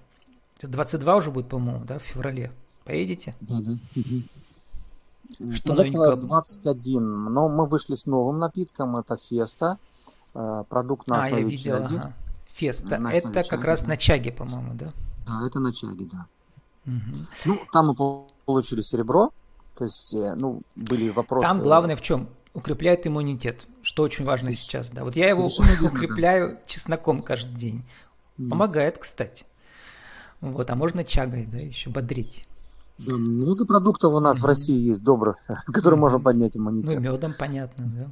22 0.61 1.15
уже 1.15 1.31
будет, 1.31 1.49
по-моему, 1.49 1.83
да, 1.85 1.99
в 1.99 2.03
феврале. 2.03 2.51
Поедете? 2.85 3.35
Да, 3.41 3.55
да. 3.59 4.03
Что 5.55 5.73
новенького? 5.73 6.15
21. 6.15 7.33
Но 7.33 7.49
мы 7.49 7.65
вышли 7.65 7.95
с 7.95 8.05
новым 8.05 8.39
напитком. 8.39 8.97
Это 8.97 9.17
Феста. 9.17 9.77
Э, 10.33 10.63
продукт 10.69 11.07
на 11.07 11.19
основе 11.19 11.45
а, 11.45 11.49
я 11.49 11.75
ага. 11.77 12.13
Феста. 12.53 12.97
На 12.97 13.13
это 13.13 13.31
как 13.31 13.45
чаги, 13.45 13.65
раз 13.65 13.85
на 13.85 13.97
чаге, 13.97 14.31
по-моему, 14.31 14.73
да? 14.75 14.93
Да, 15.27 15.45
это 15.45 15.59
на 15.59 15.73
чаге, 15.73 16.07
да. 16.11 16.25
Угу. 16.85 17.17
Ну, 17.45 17.59
там 17.71 17.87
мы 17.87 18.25
получили 18.45 18.81
серебро. 18.81 19.31
То 19.77 19.85
есть, 19.85 20.13
э, 20.13 20.35
ну, 20.35 20.61
были 20.75 21.09
вопросы. 21.09 21.47
Там 21.47 21.59
главное 21.59 21.95
в 21.95 22.01
чем? 22.01 22.29
Укрепляет 22.53 23.07
иммунитет, 23.07 23.65
что 23.81 24.03
очень 24.03 24.25
важно 24.25 24.45
Соверш... 24.45 24.59
сейчас. 24.59 24.89
Да. 24.89 25.03
Вот 25.03 25.15
я 25.15 25.29
его 25.29 25.45
укрепляю 25.45 26.51
да. 26.51 26.57
чесноком 26.65 27.21
каждый 27.21 27.55
день. 27.55 27.85
Помогает, 28.37 28.97
кстати. 28.97 29.45
Вот, 30.39 30.69
а 30.71 30.75
можно 30.75 31.03
чагой, 31.03 31.45
да, 31.45 31.57
еще 31.57 31.89
бодрить. 31.91 32.47
Да, 33.05 33.17
много 33.17 33.65
продуктов 33.65 34.13
у 34.13 34.19
нас 34.19 34.37
mm-hmm. 34.37 34.41
в 34.41 34.45
России 34.45 34.87
есть 34.89 35.03
добрых, 35.03 35.37
которые 35.65 35.97
mm-hmm. 35.97 35.99
можно 35.99 36.19
поднять 36.19 36.55
иммунитет. 36.55 36.91
Ну, 36.91 36.99
медом, 36.99 37.33
понятно, 37.37 37.85
да. 37.85 38.09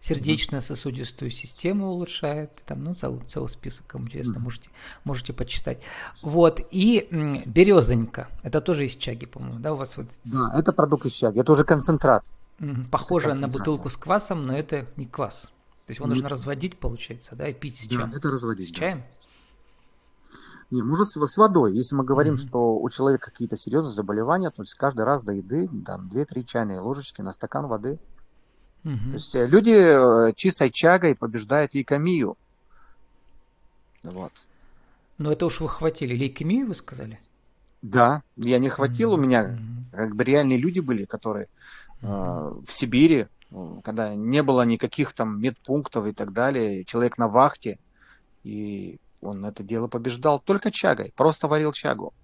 Сердечно-сосудистую 0.00 1.30
систему 1.30 1.88
улучшает. 1.88 2.52
Там, 2.66 2.84
ну, 2.84 2.94
целый, 2.94 3.20
целый 3.26 3.48
список, 3.48 3.86
кому 3.86 4.04
интересно, 4.04 4.38
mm-hmm. 4.38 4.42
можете, 4.42 4.70
можете 5.04 5.32
почитать. 5.32 5.82
Вот, 6.22 6.60
и 6.70 7.06
м, 7.10 7.42
березонька. 7.44 8.28
Это 8.42 8.60
тоже 8.60 8.86
из 8.86 8.96
чаги, 8.96 9.26
по-моему, 9.26 9.58
да, 9.58 9.74
у 9.74 9.76
вас 9.76 9.96
вот? 9.96 10.06
Да, 10.24 10.52
это 10.54 10.72
продукт 10.72 11.06
из 11.06 11.12
чаги. 11.12 11.38
Это 11.40 11.52
уже 11.52 11.64
концентрат. 11.64 12.24
Похоже 12.90 13.26
концентрат, 13.26 13.52
на 13.52 13.58
бутылку 13.58 13.84
да. 13.84 13.90
с 13.90 13.96
квасом, 13.96 14.46
но 14.46 14.56
это 14.56 14.86
не 14.96 15.06
квас. 15.06 15.50
То 15.86 15.92
есть 15.92 15.98
его 15.98 16.06
не... 16.06 16.14
нужно 16.14 16.28
разводить, 16.28 16.78
получается, 16.78 17.34
да, 17.36 17.48
и 17.48 17.52
пить 17.52 17.78
с 17.78 17.88
чем? 17.88 18.10
Да, 18.10 18.16
это 18.16 18.30
разводить. 18.30 18.68
С 18.68 18.72
чаем? 18.72 19.02
Не, 20.70 20.82
может 20.82 21.08
с, 21.08 21.36
водой. 21.36 21.74
Если 21.74 21.96
мы 21.96 22.04
говорим, 22.04 22.34
mm-hmm. 22.34 22.48
что 22.48 22.78
у 22.78 22.88
человека 22.90 23.30
какие-то 23.30 23.56
серьезные 23.56 23.92
заболевания, 23.92 24.50
то 24.50 24.62
есть 24.62 24.74
каждый 24.74 25.04
раз 25.04 25.22
до 25.22 25.32
еды 25.32 25.68
там 25.84 26.08
2-3 26.08 26.44
чайные 26.44 26.78
ложечки 26.78 27.22
на 27.22 27.32
стакан 27.32 27.66
воды. 27.66 27.98
Mm-hmm. 28.84 29.06
То 29.06 29.12
есть 29.12 29.34
э, 29.34 29.46
люди 29.46 30.28
э, 30.28 30.32
чистой 30.34 30.70
чагой 30.70 31.16
побеждают 31.16 31.74
лейкомию. 31.74 32.36
Вот. 34.04 34.32
Но 35.18 35.32
это 35.32 35.46
уж 35.46 35.60
вы 35.60 35.68
хватили. 35.68 36.14
Лейкемию 36.14 36.68
вы 36.68 36.74
сказали? 36.74 37.20
Да, 37.82 38.22
я 38.36 38.58
не 38.58 38.68
хватил. 38.68 39.12
Mm-hmm. 39.12 39.18
У 39.18 39.20
меня 39.20 39.58
как 39.90 40.14
бы 40.14 40.22
реальные 40.22 40.58
люди 40.58 40.78
были, 40.78 41.04
которые 41.04 41.48
mm-hmm. 42.02 42.60
э, 42.60 42.64
в 42.64 42.72
Сибири, 42.72 43.26
когда 43.82 44.14
не 44.14 44.44
было 44.44 44.62
никаких 44.62 45.12
там 45.12 45.40
медпунктов 45.40 46.06
и 46.06 46.12
так 46.12 46.32
далее, 46.32 46.84
человек 46.84 47.18
на 47.18 47.26
вахте, 47.26 47.78
и 48.44 48.98
он 49.20 49.44
это 49.44 49.62
дело 49.62 49.86
побеждал 49.86 50.40
только 50.40 50.70
чагой, 50.70 51.12
просто 51.14 51.48
варил 51.48 51.72
чагу. 51.72 52.14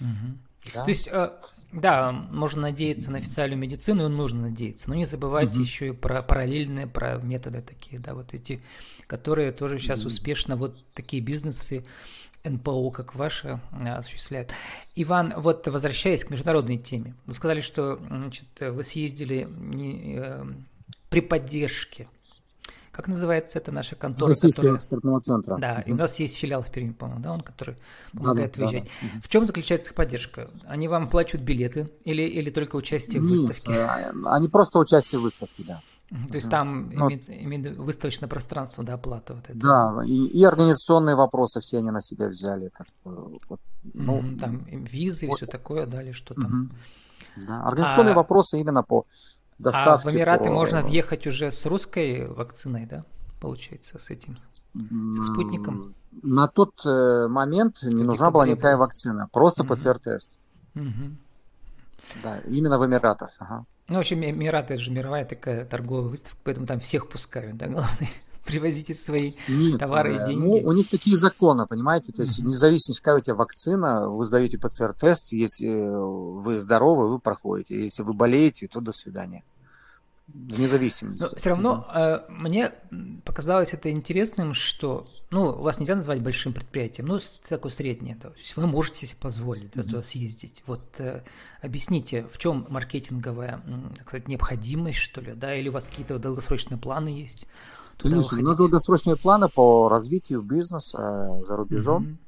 Угу. 0.00 0.38
Да? 0.72 0.84
То 0.84 0.90
есть, 0.90 1.08
э, 1.08 1.30
да, 1.72 2.12
можно 2.12 2.62
надеяться 2.62 3.10
на 3.10 3.18
официальную 3.18 3.58
медицину, 3.58 4.06
и 4.06 4.08
нужно 4.08 4.48
надеяться, 4.48 4.88
но 4.88 4.94
не 4.94 5.04
забывайте 5.04 5.54
угу. 5.54 5.62
еще 5.62 5.88
и 5.88 5.92
про 5.92 6.22
параллельные, 6.22 6.86
про 6.86 7.18
методы 7.18 7.60
такие, 7.60 8.00
да, 8.00 8.14
вот 8.14 8.32
эти, 8.32 8.62
которые 9.06 9.52
тоже 9.52 9.78
сейчас 9.78 10.00
угу. 10.00 10.08
успешно 10.08 10.56
вот 10.56 10.82
такие 10.94 11.22
бизнесы 11.22 11.84
НПО, 12.44 12.90
как 12.90 13.14
ваши, 13.14 13.60
осуществляют. 13.72 14.52
Иван, 14.94 15.34
вот 15.36 15.66
возвращаясь 15.66 16.24
к 16.24 16.30
международной 16.30 16.78
теме, 16.78 17.14
вы 17.26 17.34
сказали, 17.34 17.60
что 17.60 17.94
значит, 17.94 18.46
вы 18.60 18.82
съездили 18.82 19.46
не, 19.50 20.16
э, 20.18 20.44
при 21.08 21.20
поддержке 21.20 22.08
как 22.94 23.08
называется 23.08 23.58
это 23.58 23.72
наша 23.72 23.96
контора? 23.96 24.30
Российского 24.30 24.62
которая... 24.62 24.78
экспертного 24.78 25.20
центра. 25.20 25.56
Да, 25.58 25.78
угу. 25.80 25.90
и 25.90 25.92
у 25.92 25.96
нас 25.96 26.18
есть 26.20 26.36
филиал 26.36 26.62
в 26.62 26.70
Перми, 26.70 26.92
по-моему, 26.92 27.22
да, 27.22 27.32
он, 27.32 27.40
который 27.40 27.76
помогает 28.12 28.54
да, 28.56 28.62
выезжать. 28.62 28.84
Да, 28.84 29.08
да. 29.14 29.20
В 29.20 29.28
чем 29.28 29.46
заключается 29.46 29.90
их 29.90 29.94
поддержка? 29.96 30.48
Они 30.64 30.86
вам 30.86 31.08
платят 31.08 31.40
билеты 31.40 31.90
или, 32.04 32.22
или 32.22 32.50
только 32.50 32.76
участие 32.76 33.20
в 33.20 33.24
Нет, 33.24 33.48
выставке? 33.48 33.72
Э, 33.72 34.12
они 34.26 34.48
просто 34.48 34.78
участие 34.78 35.18
в 35.18 35.22
выставке, 35.22 35.64
да. 35.66 35.82
То 36.10 36.36
есть 36.36 36.48
там 36.48 36.90
ну, 36.90 37.08
имеет, 37.08 37.28
имеет 37.28 37.76
выставочное 37.76 38.28
пространство, 38.28 38.84
да, 38.84 38.94
оплата 38.94 39.34
вот 39.34 39.44
это. 39.48 39.58
Да, 39.58 40.04
и, 40.06 40.26
и 40.26 40.44
организационные 40.44 41.16
вопросы 41.16 41.60
все 41.60 41.78
они 41.78 41.90
на 41.90 42.00
себя 42.00 42.28
взяли. 42.28 42.68
Как, 42.68 42.86
вот, 43.02 43.60
ну, 43.82 44.22
там 44.38 44.64
визы 44.66 45.26
и 45.26 45.28
вот, 45.28 45.38
все 45.38 45.46
такое 45.46 45.86
дали, 45.86 46.12
что 46.12 46.34
там. 46.34 46.70
Да, 47.36 47.64
организационные 47.64 48.12
а, 48.12 48.16
вопросы 48.16 48.60
именно 48.60 48.84
по 48.84 49.06
доставки. 49.58 50.06
А 50.06 50.10
в 50.10 50.14
Эмираты 50.14 50.44
по... 50.44 50.50
можно 50.50 50.82
въехать 50.82 51.26
уже 51.26 51.50
с 51.50 51.64
русской 51.66 52.26
вакциной, 52.26 52.86
да? 52.86 53.04
Получается, 53.40 53.98
с 53.98 54.10
этим 54.10 54.38
с 54.74 55.32
спутником? 55.32 55.94
На 56.22 56.48
тот 56.48 56.84
э, 56.86 57.26
момент 57.28 57.82
не 57.82 58.02
нужна 58.02 58.30
была 58.30 58.46
никакая 58.46 58.76
вакцина, 58.76 59.28
просто 59.32 59.62
угу. 59.62 59.74
ПЦР-тест. 59.74 60.30
Угу. 60.74 61.16
Да, 62.22 62.38
именно 62.40 62.78
в 62.78 62.86
Эмиратах. 62.86 63.30
Ага. 63.38 63.64
Ну, 63.88 63.96
в 63.96 63.98
общем, 63.98 64.24
Эмираты 64.24 64.74
это 64.74 64.82
же 64.82 64.90
мировая 64.90 65.24
такая 65.24 65.64
торговая 65.64 66.08
выставка, 66.08 66.38
поэтому 66.42 66.66
там 66.66 66.80
всех 66.80 67.08
пускают, 67.08 67.56
да, 67.56 67.66
главное 67.68 68.10
привозите 68.44 68.94
свои 68.94 69.32
Нет, 69.48 69.78
товары 69.78 70.12
и 70.12 70.16
э, 70.16 70.26
деньги. 70.28 70.44
Ну, 70.44 70.68
у 70.68 70.72
них 70.72 70.88
такие 70.88 71.16
законы, 71.16 71.66
понимаете, 71.66 72.12
то 72.12 72.22
есть 72.22 72.38
независимо, 72.38 72.96
какая 72.96 73.16
у 73.16 73.20
тебя 73.20 73.34
вакцина, 73.34 74.08
вы 74.08 74.24
сдаете 74.24 74.58
ПЦР-тест, 74.58 75.32
если 75.32 75.68
вы 75.68 76.60
здоровы, 76.60 77.08
вы 77.08 77.18
проходите, 77.18 77.82
если 77.82 78.02
вы 78.02 78.12
болеете, 78.12 78.68
то 78.68 78.80
до 78.80 78.92
свидания. 78.92 79.42
Вне 80.26 80.66
зависимости. 80.66 81.20
Но 81.20 81.28
все 81.36 81.50
равно 81.50 81.86
э, 81.94 82.20
мне 82.30 82.72
показалось 83.26 83.74
это 83.74 83.90
интересным, 83.90 84.54
что, 84.54 85.06
ну, 85.30 85.52
вас 85.52 85.78
нельзя 85.78 85.96
назвать 85.96 86.22
большим 86.22 86.54
предприятием, 86.54 87.08
ну, 87.08 87.18
такое 87.46 87.70
среднее, 87.70 88.16
то 88.16 88.32
есть 88.38 88.56
вы 88.56 88.66
можете 88.66 89.06
себе 89.06 89.18
позволить 89.20 89.72
да, 89.74 89.82
туда 89.82 90.00
съездить. 90.00 90.62
Вот 90.66 90.82
э, 90.98 91.22
объясните, 91.60 92.26
в 92.32 92.38
чем 92.38 92.66
маркетинговая, 92.70 93.62
так 93.98 94.08
сказать, 94.08 94.26
необходимость, 94.26 94.98
что 94.98 95.20
ли, 95.20 95.34
да, 95.34 95.54
или 95.54 95.68
у 95.68 95.72
вас 95.72 95.84
какие-то 95.84 96.18
долгосрочные 96.18 96.78
планы 96.78 97.08
есть? 97.08 97.46
Конечно, 97.98 98.38
у 98.38 98.42
нас 98.42 98.56
долгосрочные 98.56 99.16
планы 99.16 99.48
по 99.48 99.88
развитию 99.88 100.42
бизнеса 100.42 100.98
э, 101.40 101.44
за 101.44 101.56
рубежом. 101.56 102.18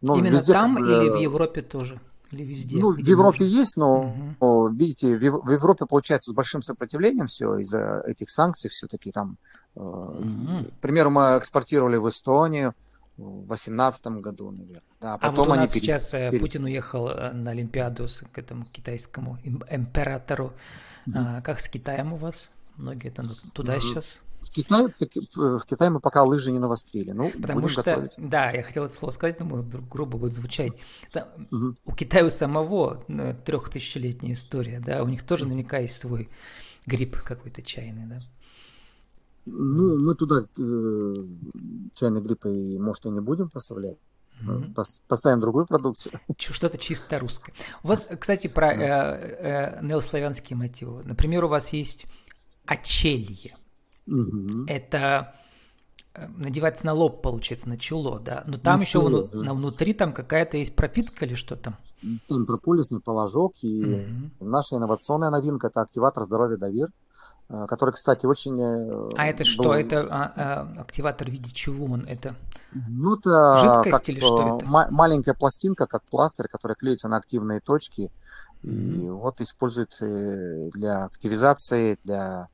Ну, 0.00 0.16
Именно 0.16 0.34
везде, 0.34 0.52
там 0.52 0.78
или 0.78 1.08
в 1.10 1.16
Европе 1.16 1.62
тоже? 1.62 2.00
Или 2.30 2.44
везде? 2.44 2.78
Ну, 2.78 2.92
в 2.92 2.98
Европе 2.98 3.44
можно? 3.44 3.58
есть, 3.58 3.76
но, 3.76 4.14
угу. 4.40 4.68
видите, 4.68 5.16
в, 5.16 5.50
Европе 5.50 5.86
получается 5.86 6.30
с 6.30 6.34
большим 6.34 6.62
сопротивлением 6.62 7.26
все 7.26 7.56
из-за 7.58 8.02
этих 8.06 8.30
санкций 8.30 8.70
все-таки 8.70 9.10
там. 9.10 9.38
Угу. 9.74 10.66
К 10.78 10.80
примеру, 10.80 11.10
мы 11.10 11.38
экспортировали 11.38 11.96
в 11.96 12.08
Эстонию 12.08 12.74
в 13.16 13.46
2018 13.46 14.06
году, 14.20 14.50
наверное. 14.50 14.82
Да, 15.00 15.14
а 15.14 15.18
потом 15.18 15.34
а 15.34 15.38
вот 15.38 15.46
у 15.46 15.48
нас 15.48 15.58
они 15.58 15.80
сейчас 15.80 16.10
перес... 16.10 16.34
Э, 16.34 16.38
Путин 16.38 16.64
уехал 16.64 17.06
на 17.32 17.50
Олимпиаду 17.50 18.08
к 18.32 18.38
этому 18.38 18.66
китайскому 18.66 19.38
императору. 19.70 20.52
Угу. 21.06 21.16
А, 21.16 21.40
как 21.40 21.60
с 21.60 21.68
Китаем 21.68 22.12
у 22.12 22.18
вас? 22.18 22.50
Многие 22.76 23.10
там 23.10 23.28
туда 23.52 23.74
угу. 23.74 23.80
сейчас 23.80 24.20
в 24.40 24.50
Китае, 24.50 24.88
в 24.88 25.64
Китае 25.66 25.90
мы 25.90 26.00
пока 26.00 26.22
лыжи 26.22 26.50
не 26.52 26.58
навострили. 26.58 27.12
Ну, 27.12 27.30
Потому 27.30 27.68
что, 27.68 27.82
готовить. 27.82 28.12
да, 28.16 28.50
я 28.50 28.62
хотел 28.62 28.84
это 28.84 28.94
слово 28.94 29.12
сказать, 29.12 29.40
но 29.40 29.64
грубо 29.90 30.18
будет 30.18 30.32
звучать. 30.32 30.72
Там, 31.12 31.28
угу. 31.50 31.74
У 31.84 31.92
Китая 31.92 32.24
у 32.24 32.30
самого 32.30 33.04
э, 33.08 33.34
трехтысячелетняя 33.44 34.32
история, 34.34 34.80
да, 34.80 35.02
у 35.02 35.08
них 35.08 35.24
тоже 35.24 35.44
наверняка 35.44 35.78
есть 35.78 35.96
свой 35.96 36.28
гриб 36.86 37.16
какой-то 37.22 37.62
чайный, 37.62 38.06
да. 38.06 38.20
Ну, 39.46 39.98
мы 39.98 40.14
туда 40.14 40.36
э, 40.40 41.14
чайный 41.94 42.20
гриб 42.20 42.44
и, 42.46 42.78
может, 42.78 43.06
и 43.06 43.10
не 43.10 43.20
будем 43.20 43.48
поставлять. 43.48 43.98
Mm-hmm. 44.42 45.00
Поставим 45.08 45.40
другую 45.40 45.66
продукцию. 45.66 46.20
Что-то 46.38 46.78
чисто 46.78 47.18
русское. 47.18 47.52
У 47.82 47.88
вас, 47.88 48.08
кстати, 48.20 48.46
про 48.46 48.72
э, 48.72 48.76
э, 48.78 49.84
неославянские 49.84 50.56
мотивы. 50.56 51.02
Например, 51.02 51.44
у 51.44 51.48
вас 51.48 51.72
есть 51.72 52.06
очелье. 52.66 53.56
Угу. 54.08 54.64
Это 54.66 55.34
э, 56.14 56.26
надевается 56.36 56.86
на 56.86 56.94
лоб, 56.94 57.22
получается, 57.22 57.68
на 57.68 57.76
чело, 57.76 58.18
да. 58.18 58.42
Но 58.46 58.58
там 58.58 58.78
на 58.78 58.82
еще 58.82 58.92
чело, 58.92 59.08
вну, 59.08 59.28
да. 59.32 59.42
на 59.42 59.54
внутри 59.54 59.92
там 59.94 60.12
какая-то 60.12 60.56
есть 60.56 60.74
пропитка 60.74 61.26
или 61.26 61.34
что 61.34 61.56
там? 61.56 61.76
Там 62.28 62.46
прополисный 62.46 63.00
положок 63.00 63.54
и 63.62 63.84
угу. 63.84 64.48
наша 64.48 64.76
инновационная 64.76 65.30
новинка 65.30 65.66
это 65.66 65.80
активатор 65.82 66.24
здоровья 66.24 66.56
Давир, 66.56 66.88
э, 67.48 67.66
который, 67.68 67.92
кстати, 67.92 68.24
очень. 68.24 68.58
Э, 68.60 69.10
а 69.16 69.26
это 69.26 69.38
был... 69.38 69.44
что? 69.44 69.74
Это 69.74 70.06
а, 70.10 70.32
а, 70.36 70.80
активатор 70.80 71.28
в 71.28 71.30
виде 71.30 71.50
чего 71.50 71.86
он? 71.86 72.04
Это 72.08 72.34
ну 72.72 73.16
это 73.16 73.58
жидкость 73.60 73.90
как, 73.90 74.08
или 74.08 74.20
что 74.20 74.58
это? 74.58 74.66
маленькая 74.66 75.34
пластинка, 75.34 75.86
как 75.86 76.02
пластырь, 76.04 76.48
которая 76.48 76.76
клеится 76.76 77.08
на 77.08 77.16
активные 77.16 77.60
точки. 77.60 78.10
Mm-hmm. 78.62 79.06
И 79.06 79.08
вот 79.10 79.40
использует 79.40 79.96
для 80.00 81.04
активизации, 81.04 81.96
для 82.02 82.48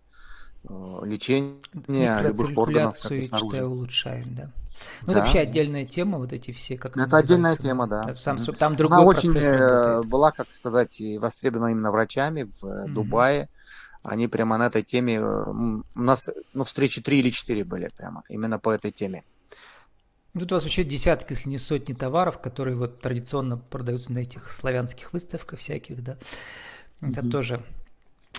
лечения 0.68 2.22
любых 2.22 2.56
органов, 2.56 2.96
как 3.00 3.12
и 3.12 3.22
снаружи. 3.22 3.64
улучшаем, 3.64 4.34
да. 4.34 4.50
Ну, 5.02 5.06
да. 5.06 5.12
это 5.12 5.20
вообще 5.20 5.40
отдельная 5.40 5.84
тема, 5.84 6.18
вот 6.18 6.32
эти 6.32 6.50
все, 6.50 6.76
как 6.76 6.96
Это 6.96 7.16
отдельная 7.16 7.56
тема, 7.56 7.86
да. 7.86 8.14
Там, 8.24 8.38
там 8.38 8.76
другой 8.76 8.98
Она 8.98 9.06
очень 9.06 9.32
работает. 9.32 10.06
была, 10.06 10.32
как 10.32 10.48
сказать, 10.52 11.00
востребована 11.18 11.70
именно 11.70 11.90
врачами 11.90 12.50
в 12.60 12.64
mm 12.64 12.88
Дубае. 12.88 13.48
Они 14.02 14.28
прямо 14.28 14.58
на 14.58 14.66
этой 14.66 14.82
теме, 14.82 15.22
у 15.22 15.82
нас, 15.94 16.28
ну, 16.52 16.64
встречи 16.64 17.00
три 17.00 17.20
или 17.20 17.30
четыре 17.30 17.64
были 17.64 17.90
прямо, 17.96 18.22
именно 18.28 18.58
по 18.58 18.70
этой 18.70 18.90
теме. 18.90 19.24
Тут 20.38 20.52
у 20.52 20.56
вас 20.56 20.64
вообще 20.64 20.84
десятки, 20.84 21.32
если 21.32 21.48
не 21.48 21.58
сотни 21.58 21.94
товаров, 21.94 22.38
которые 22.40 22.76
вот 22.76 23.00
традиционно 23.00 23.56
продаются 23.56 24.12
на 24.12 24.18
этих 24.18 24.50
славянских 24.50 25.12
выставках 25.12 25.60
всяких, 25.60 26.02
да. 26.02 26.18
Это 27.00 27.22
mm-hmm. 27.22 27.30
тоже 27.30 27.62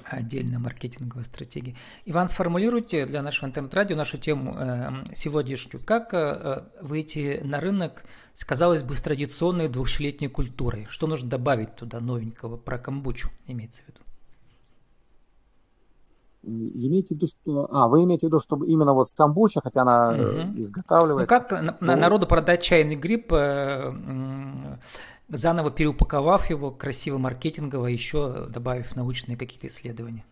отдельная 0.09 0.59
маркетинговая 0.59 1.23
стратегия. 1.23 1.75
Иван, 2.05 2.29
сформулируйте 2.29 3.05
для 3.05 3.21
нашего 3.21 3.47
интернет-радио 3.47 3.95
нашу 3.95 4.17
тему 4.17 4.55
э, 4.57 4.89
сегодняшнюю. 5.15 5.83
Как 5.83 6.13
э, 6.13 6.63
выйти 6.81 7.41
на 7.43 7.59
рынок 7.59 8.03
с, 8.33 8.43
казалось 8.45 8.83
бы, 8.83 8.95
с 8.95 9.01
традиционной 9.01 9.67
двухлетней 9.67 10.29
культурой? 10.29 10.87
Что 10.89 11.07
нужно 11.07 11.29
добавить 11.29 11.75
туда 11.75 11.99
новенького 11.99 12.57
про 12.57 12.77
камбучу, 12.77 13.29
имеется 13.47 13.83
в 13.83 13.87
виду? 13.87 13.99
Имейте 16.47 17.15
в 17.15 17.17
виду, 17.17 17.27
что... 17.27 17.67
А, 17.71 17.87
вы 17.87 18.03
имеете 18.03 18.27
в 18.27 18.29
виду, 18.29 18.39
чтобы 18.39 18.67
именно 18.67 18.93
вот 18.93 19.09
с 19.09 19.15
камбуча, 19.15 19.61
хотя 19.63 19.81
она 19.81 20.09
угу. 20.09 20.61
изготавливается... 20.61 21.21
Ну, 21.21 21.27
как 21.27 21.51
на, 21.51 21.77
ну, 21.79 21.95
народу 21.95 22.27
продать 22.27 22.61
чайный 22.61 22.95
гриб, 22.95 23.33
э, 23.33 23.91
заново 25.29 25.71
переупаковав 25.71 26.49
его, 26.49 26.71
красиво 26.71 27.17
маркетингово, 27.17 27.87
еще 27.87 28.47
добавив 28.47 28.95
научные 28.95 29.37
какие-то 29.37 29.67
исследования? 29.67 30.23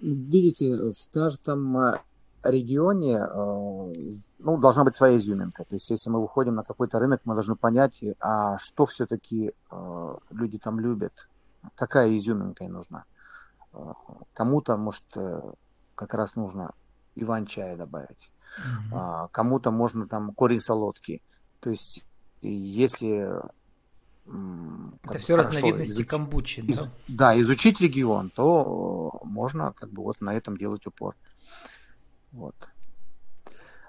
Видите, 0.00 0.92
в 0.92 1.10
каждом 1.12 1.76
э, 1.76 2.00
регионе 2.42 3.16
э, 3.16 4.14
ну, 4.38 4.58
должна 4.58 4.84
быть 4.84 4.94
своя 4.94 5.16
изюминка. 5.16 5.64
То 5.64 5.74
есть, 5.74 5.90
если 5.90 6.10
мы 6.10 6.20
выходим 6.20 6.54
на 6.54 6.62
какой-то 6.62 6.98
рынок, 6.98 7.22
мы 7.24 7.34
должны 7.34 7.56
понять, 7.56 8.04
а 8.20 8.58
что 8.58 8.86
все-таки 8.86 9.52
люди 10.30 10.58
там 10.58 10.78
любят, 10.78 11.28
какая 11.74 12.14
изюминка 12.16 12.64
им 12.64 12.72
нужна. 12.74 13.04
Кому-то, 14.34 14.76
может, 14.76 15.04
э, 15.16 15.40
как 15.94 16.14
раз 16.14 16.36
нужно 16.36 16.72
иван-чая 17.16 17.76
добавить. 17.76 18.30
Mm-hmm. 18.92 19.28
Кому-то 19.32 19.70
можно 19.70 20.06
там 20.06 20.32
корень 20.32 20.60
солодки. 20.60 21.22
То 21.60 21.70
есть, 21.70 22.04
если 22.42 23.40
это 24.26 25.18
все 25.18 25.36
разновидности 25.36 25.92
изуч... 25.92 26.06
камбучи, 26.06 26.62
да? 26.62 26.72
Из... 26.72 26.80
Да, 27.08 27.40
изучить 27.40 27.80
регион, 27.80 28.30
то 28.30 29.20
можно 29.24 29.72
как 29.72 29.90
бы 29.90 30.02
вот 30.02 30.20
на 30.20 30.34
этом 30.34 30.56
делать 30.56 30.86
упор. 30.86 31.14
Вот. 32.32 32.54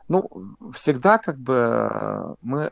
Ну, 0.08 0.30
всегда 0.74 1.18
как 1.18 1.38
бы 1.38 2.36
мы 2.42 2.72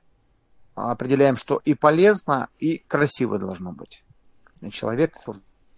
определяем, 0.75 1.37
что 1.37 1.61
и 1.63 1.73
полезно, 1.73 2.49
и 2.59 2.79
красиво 2.79 3.39
должно 3.39 3.71
быть. 3.71 4.03
Человек 4.71 5.17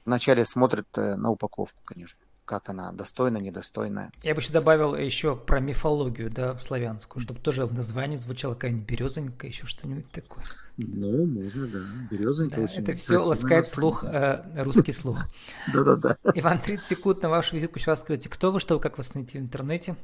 вначале 0.06 0.46
смотрит 0.46 0.88
э, 0.98 1.16
на 1.16 1.32
упаковку, 1.32 1.80
конечно, 1.86 2.20
как 2.46 2.70
она 2.70 2.92
достойна, 2.92 3.38
недостойная. 3.38 4.12
Я 4.24 4.36
бы 4.36 4.42
еще 4.42 4.54
добавил 4.54 4.96
еще 4.96 5.36
про 5.36 5.60
мифологию, 5.60 6.30
да, 6.30 6.58
славянскую, 6.60 7.22
чтобы 7.22 7.40
тоже 7.40 7.66
в 7.66 7.74
названии 7.74 8.18
звучала 8.18 8.54
какая-нибудь 8.54 8.88
березонька, 8.88 9.48
еще 9.48 9.66
что-нибудь 9.66 10.10
такое. 10.12 10.44
Ну, 10.78 11.26
можно, 11.26 11.68
да. 11.68 11.80
Березонька 12.12 12.58
да, 12.58 12.62
очень 12.64 12.84
Это 12.84 12.96
все 12.96 13.18
ласкает 13.18 13.68
слух, 13.68 14.04
э, 14.04 14.64
русский 14.64 14.94
слух. 14.94 15.20
Да-да-да. 15.74 16.18
Иван, 16.34 16.60
30 16.60 16.86
секунд 16.86 17.24
на 17.24 17.30
вашу 17.30 17.56
визитку 17.56 17.80
еще 17.80 17.92
раз 17.92 18.02
скажите, 18.02 18.30
кто 18.30 18.52
вы, 18.52 18.60
что 18.60 18.76
вы, 18.76 18.82
как 18.82 18.98
вас 18.98 19.14
найти 19.16 19.40
в 19.40 19.42
интернете? 19.42 19.96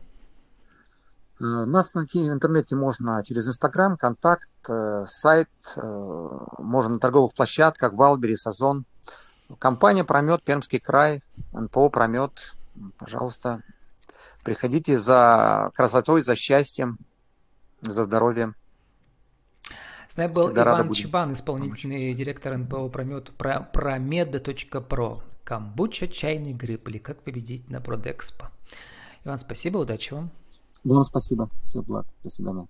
Э, 1.40 1.44
нас 1.66 1.94
найти 1.94 2.20
в 2.20 2.34
интернете 2.34 2.76
можно 2.76 3.22
через 3.24 3.48
Инстаграм, 3.48 3.98
Контакт, 3.98 4.50
сайт, 5.08 5.50
можно 5.76 6.94
на 6.94 7.00
торговых 7.00 7.34
площадках, 7.34 7.94
Валбери, 7.94 8.36
Сазон. 8.36 8.86
Компания 9.60 10.04
«Промет», 10.04 10.44
Пермский 10.44 10.80
край, 10.80 11.22
НПО 11.54 11.90
«Промет». 11.90 12.56
Пожалуйста, 12.98 13.64
приходите 14.44 14.98
за 14.98 15.72
красотой, 15.76 16.24
за 16.24 16.36
счастьем, 16.36 16.98
за 17.82 18.04
здоровьем. 18.04 18.56
С 20.10 20.18
нами 20.18 20.32
был 20.32 20.48
Всегда 20.48 20.64
Иван 20.64 20.92
Чебан, 20.92 21.34
исполнительный 21.34 22.02
помочь. 22.02 22.18
директор 22.18 22.58
НПО 22.58 22.90
«Промет», 22.90 23.32
про, 23.32 23.62
промед.про. 23.62 25.24
Камбуча, 25.44 26.08
чайный 26.08 26.54
гриб 26.54 26.88
или 26.88 26.98
как 26.98 27.24
победить 27.24 27.70
на 27.70 27.82
Продэкспо. 27.82 28.52
Иван, 29.26 29.40
спасибо, 29.40 29.78
удачи 29.78 30.14
вам. 30.14 30.32
Вам 30.84 31.04
спасибо. 31.04 31.50
Всего 31.64 31.84
благ. 31.84 32.06
До 32.24 32.30
свидания. 32.30 32.68